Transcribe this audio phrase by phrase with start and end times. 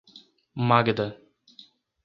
[0.67, 1.07] Magda